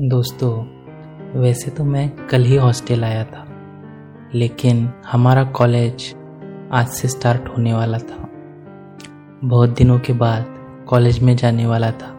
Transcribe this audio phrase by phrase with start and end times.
[0.00, 0.64] दोस्तों,
[1.40, 3.46] वैसे तो मैं कल ही हॉस्टल आया था,
[4.34, 6.14] लेकिन हमारा कॉलेज
[6.72, 8.28] आज से स्टार्ट होने वाला था।
[9.44, 10.46] बहुत दिनों के बाद
[10.88, 12.18] कॉलेज में जाने वाला था।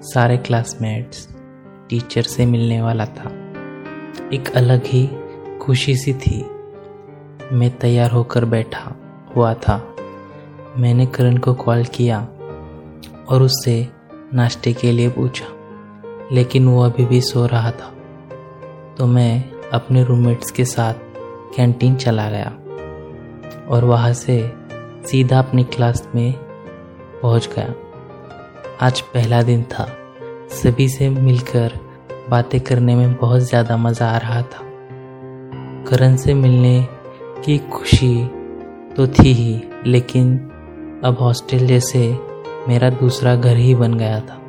[0.00, 1.36] सारे क्लासमेट्स,
[1.88, 3.30] टीचर से मिलने वाला था।
[4.32, 5.08] एक अलग ही
[5.62, 6.46] खुशी सी थी।
[7.52, 8.96] मैं तैयार होकर बैठा
[9.36, 9.96] हुआ था।
[10.78, 12.28] मैंने करण को कॉल किया
[13.28, 13.88] और उससे
[14.34, 15.61] नाश्ते के लिए पूछा।
[16.32, 17.92] लेकिन वो अभी भी सो रहा था।
[18.98, 20.94] तो मैं अपने रूममेट्स के साथ
[21.56, 22.50] कैंटीन चला गया
[23.68, 24.40] और वहाँ से
[25.06, 26.32] सीधा अपनी क्लास में
[27.22, 27.74] पहुँच गया।
[28.80, 29.86] आज पहला दिन था।
[30.52, 31.78] सभी से मिलकर
[32.30, 34.70] बातें करने में बहुत ज़्यादा मज़ा आ रहा था।
[35.88, 36.86] करण से मिलने
[37.44, 38.14] की खुशी
[38.96, 40.36] तो थी ही, लेकिन
[41.04, 42.08] अब हॉस्टल जैसे
[42.68, 44.41] मेरा दूसरा घर ही बन गया था।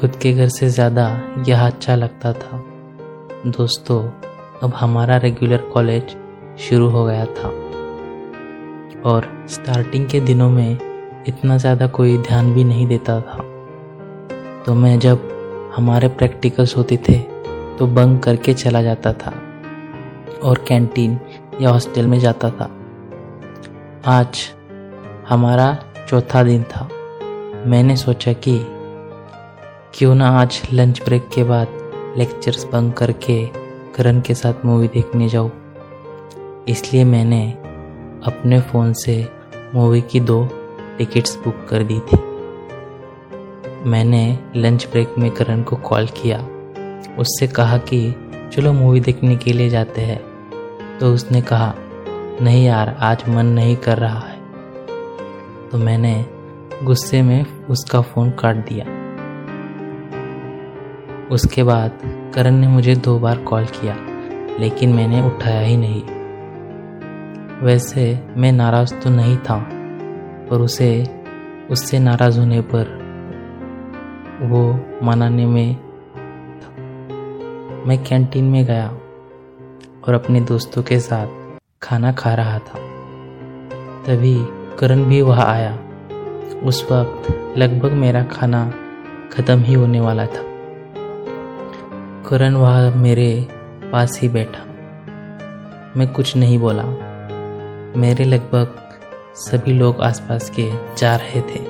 [0.00, 1.04] खुद के घर से ज़्यादा
[1.48, 2.62] यह अच्छा लगता था।
[3.48, 4.02] दोस्तों,
[4.62, 6.16] अब हमारा रेगुलर कॉलेज
[6.60, 7.48] शुरू हो गया था।
[9.04, 10.78] और स्टार्टिंग के दिनों में
[11.28, 13.38] इतना ज़्यादा कोई ध्यान भी नहीं देता था।
[14.66, 15.28] तो मैं जब
[15.76, 17.18] हमारे प्रैक्टिकल्स होते थे
[17.78, 19.32] तो बंक करके चला जाता था
[20.42, 21.18] और कैंटीन
[21.60, 22.70] या हॉस्टल में जाता था।
[24.08, 24.48] आज
[25.28, 25.76] हमारा
[26.08, 26.88] चौथा दिन था।
[27.66, 28.60] मैंने सोचा कि
[29.94, 31.68] क्यों ना आज लंच ब्रेक के बाद
[32.16, 33.46] लेक्चर्स बंक करके
[33.94, 35.52] करण के साथ मूवी देखने जाऊँ?
[36.68, 37.52] इसलिए मैंने
[38.26, 39.28] अपने फ़ोन से
[39.74, 40.48] मूवी की दो
[40.98, 42.16] टिकट्स बुक कर दी थी।
[43.88, 46.38] मैंने लंच ब्रेक में करण को कॉल किया।
[47.18, 48.14] उससे कहा कि,
[48.52, 50.22] चलो मूवी देखने के लिए जाते हैं।
[50.98, 51.74] तो उसने कहा,
[52.42, 54.38] नहीं यार, आज मन नहीं कर रहा है।
[55.68, 56.26] तो मैंने
[56.82, 58.99] गुस्से में उसका फ़ोन काट दिया।
[61.32, 61.98] उसके बाद
[62.34, 63.96] करण ने मुझे दो बार कॉल किया,
[64.60, 66.02] लेकिन मैंने उठाया ही नहीं।
[67.62, 69.58] वैसे मैं नाराज़ तो नहीं था,
[70.50, 71.06] पर उसे,
[71.70, 72.98] उससे नाराज़ होने पर
[74.42, 75.76] वो मनाने में
[77.86, 78.88] मैं कैंटीन में गया
[80.08, 81.26] और अपने दोस्तों के साथ
[81.82, 82.78] खाना खा रहा था।
[84.06, 84.36] तभी
[84.78, 85.78] करण भी वहाँ आया।
[86.64, 88.72] उस वक्त लगभग मेरा खाना
[89.32, 90.49] ख़त्म ही होने वाला था।
[92.30, 93.48] करण वहाँ मेरे
[93.92, 94.62] पास ही बैठा।
[95.96, 96.82] मैं कुछ नहीं बोला।
[97.96, 98.76] मेरे लगभग
[99.34, 101.60] सभी लोग आसपास के जा रहे थे।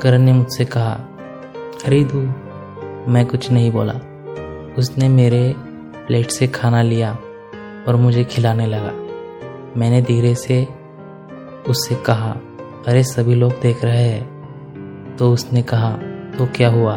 [0.00, 0.92] करण ने मुझसे कहा,
[1.86, 2.18] अरे तू,
[3.10, 3.92] मैं कुछ नहीं बोला।
[4.78, 5.54] उसने मेरे
[6.06, 7.18] प्लेट से खाना लिया
[7.88, 8.92] और मुझे खिलाने लगा।
[9.80, 10.68] मैंने धीरे से
[11.68, 12.36] उससे कहा,
[12.86, 14.38] अरे सभी लोग देख रहे हैं।
[15.16, 15.92] तो उसने कहा
[16.38, 16.96] तो क्या हुआ?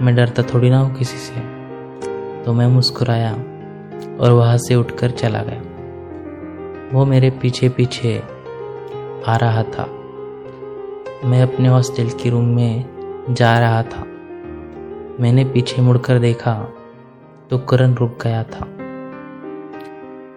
[0.00, 1.59] मैं डरता थोड़ी ना हूँ किसी से।
[2.46, 3.32] तो मैं मुस्कुराया
[4.20, 5.62] और वहाँ से उठकर चला गया।
[6.92, 8.22] वो मेरे पीछे पीछे
[9.26, 9.84] आ रहा था।
[11.24, 12.84] मैं अपने हॉस्टल के रूम में
[13.30, 14.04] जा रहा था।
[15.20, 16.54] मैंने पीछे मुड़कर देखा
[17.50, 18.64] तो करण रुक गया था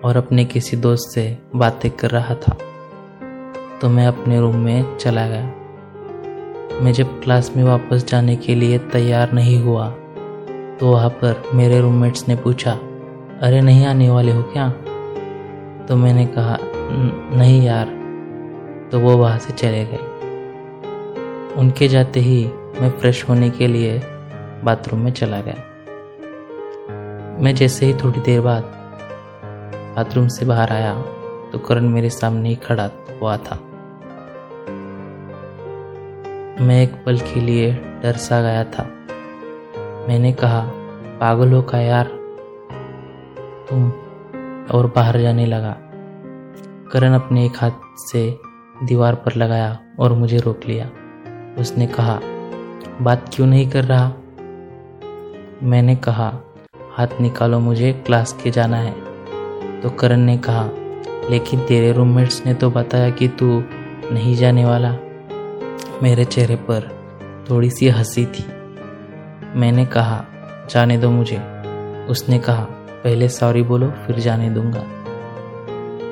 [0.04, 2.58] और अपने किसी दोस्त से बातें कर रहा था।
[3.82, 5.46] तो मैं अपने रूम में चला गया।
[6.82, 9.96] मैं जब क्लास में वापस जाने के लिए तैयार नहीं हुआ
[10.80, 12.72] तो वहाँ पर मेरे रूममेट्स ने पूछा,
[13.42, 14.70] अरे नहीं आने वाले हो क्या?
[15.88, 16.58] तो मैंने कहा
[17.38, 17.88] नहीं यार।
[18.92, 20.12] तो वो वहाँ से चले गए।
[21.58, 22.46] उनके जाते ही
[22.82, 24.02] मैं फ्रेश होने के लिए
[24.64, 25.56] बाथरूम में चला गया।
[27.44, 28.64] मैं जैसे ही थोड़ी देर बाद
[29.98, 30.94] बाथरूम से बाहर आया
[31.52, 32.90] तो करण मेरे सामने ही खड़ा
[33.22, 33.60] हुआ था।
[36.62, 37.72] मैं एक पल के लिए
[38.04, 38.90] डर सा गया था।
[40.08, 40.62] मैंने कहा,
[41.20, 42.06] पागल हो का यार?
[43.70, 43.92] तुम
[44.72, 45.78] और बाहर जाने लगा।
[46.92, 48.38] करण अपने एक हाथ से
[48.84, 50.90] दीवार पर लगाया और मुझे रोक लिया।
[51.58, 52.20] उसने कहा,
[53.02, 54.12] बात क्यों नहीं कर रहा?
[55.64, 56.40] मैंने कहा,
[56.94, 58.96] हाथ निकालो, मुझे क्लास के जाना है।
[59.82, 60.70] तो करण ने कहा,
[61.30, 63.64] लेकिन तेरे रूममेट्स ने तो बताया कि तू
[64.12, 64.98] नहीं जाने वाला।
[66.04, 67.04] मेरे चेहरे पर
[67.50, 68.63] थोड़ी सी हँसी थी।
[69.56, 70.26] मैंने कहा,
[70.70, 71.38] जाने दो मुझे।
[72.10, 72.64] उसने कहा,
[73.04, 74.80] पहले सॉरी बोलो, फिर जाने दूँगा।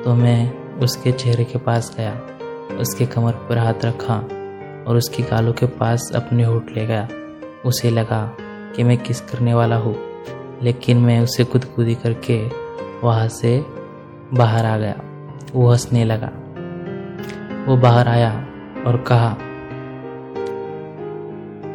[0.02, 2.20] तो मैं उसके चेहरे के पास गया,
[2.78, 4.14] उसके कमर पर हाथ रखा
[4.86, 7.08] और उसकी गालों के पास अपने होठ ले गया।
[7.64, 8.36] उसे लगा
[8.76, 9.96] कि मैं किस करने वाला हूँ,
[10.62, 12.48] लेकिन मैं उसे खुदी करके
[13.02, 13.66] वहाँ से
[14.34, 14.94] बाहर आ गया।
[15.54, 16.30] वो हंसने लगा।
[17.66, 18.30] वो बाहर आया
[18.86, 19.36] और कहा,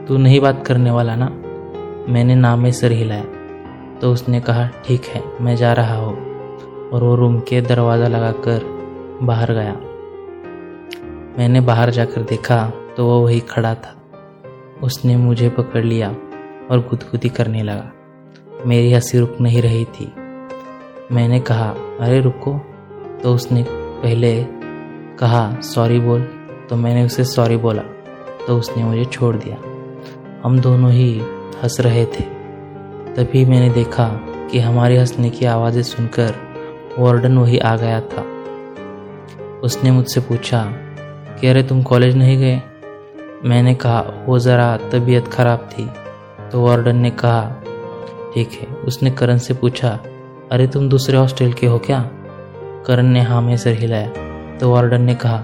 [0.07, 1.36] तू नहीं बात करने वाला ना?
[2.09, 3.25] मैंने नाम सिर हिलाया।
[4.01, 6.27] तो उसने कहा, ठीक है, मैं जा रहा हूँ।
[6.89, 8.61] और वो रूम के दरवाज़ा लगाकर
[9.23, 9.73] बाहर गया।
[11.39, 13.95] मैंने बाहर जाकर देखा तो वो वही खड़ा था।
[14.83, 16.09] उसने मुझे पकड़ लिया
[16.71, 17.91] और गुदगुदी करने लगा।
[18.65, 20.13] मेरी हँसी रुक नहीं रही थी।
[21.11, 22.61] मैंने कहा, अरे, रुको।
[23.23, 24.45] तो उसने पहले
[25.19, 26.21] कहा, सॉरी बोल।
[26.69, 27.81] तो मैंने उसे सॉरी बोला।
[28.47, 29.57] तो उसने मुझे छोड़ दिया।
[30.45, 31.21] हम दोनों ही
[31.63, 32.23] हंस रहे थे।
[33.15, 34.07] तभी मैंने देखा
[34.51, 36.35] कि हमारे हंसने की आवाज़ें सुनकर
[36.99, 38.25] वार्डन वही आ गया था।
[39.63, 40.63] उसने मुझसे पूछा,
[41.41, 42.61] कि अरे तुम कॉलेज नहीं गए?
[43.45, 45.89] मैंने कहा, वो ज़रा तबीयत ख़राब थी।
[46.51, 47.61] तो वार्डन ने कहा,
[48.33, 49.99] ठीक है। उसने करण से पूछा,
[50.51, 52.09] अरे तुम दूसरे हॉस्टल के हो क्या?
[52.85, 54.09] करण ने हाँ में सर हिलाया।
[54.57, 55.37] तो वार्डन ने कहा,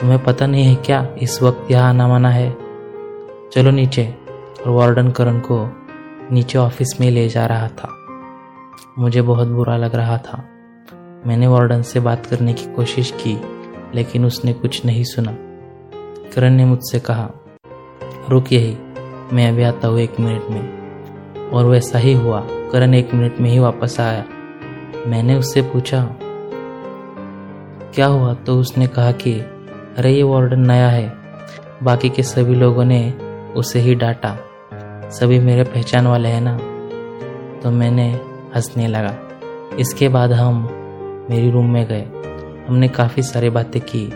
[0.00, 2.56] तुम्हें पता नहीं है क्या, इस वक्त यहाँ आना माना है?
[3.52, 4.21] चलो नीचे।
[4.66, 5.72] और वार्डन करण को
[6.32, 7.96] नीचे ऑफ़िस में ले जा रहा था।
[8.98, 10.48] मुझे बहुत बुरा लग रहा था।
[11.26, 13.40] मैंने वार्डन से बात करने की कोशिश की,
[13.94, 15.32] लेकिन उसने कुछ नहीं सुना।
[16.34, 17.30] करण ने मुझसे कहा,
[18.30, 18.76] रुक यही,
[19.32, 20.82] मैं अभी आता हूँ एक मिनट में।
[21.50, 24.24] और वैसा ही हुआ। करण एक मिनट में ही वापस आया।
[25.06, 26.16] मैंने उससे पूछा,
[27.94, 28.34] क्या हुआ?
[28.34, 29.40] तो उसने कहा कि,
[29.98, 31.12] अरे, ये वार्डन नया है।
[31.82, 33.10] बाकी के सभी लोगों ने
[33.56, 34.38] उसे ही डांटा।
[35.12, 36.56] सभी मेरे पहचान वाले हैं ना?
[37.60, 38.06] तो मैंने
[38.54, 40.62] हंसने लगा। इसके बाद हम
[41.30, 42.02] मेरी रूम में गए।
[42.68, 44.06] हमने काफ़ी सारी बातें की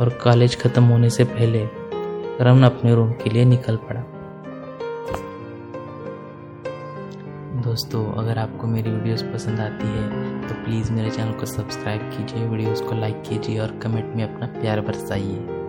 [0.00, 1.66] और कॉलेज ख़त्म होने से पहले
[2.38, 4.00] करम अपने रूम के लिए निकल पड़ा।
[7.62, 12.46] दोस्तों, अगर आपको मेरी वीडियोस पसंद आती है तो प्लीज़ मेरे चैनल को सब्सक्राइब कीजिए
[12.48, 15.59] वीडियोस को लाइक कीजिए और कमेंट में अपना प्यार बरसाइए।